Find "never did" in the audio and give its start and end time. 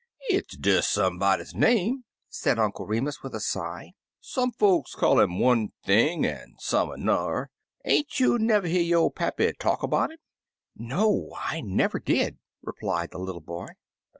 11.61-12.37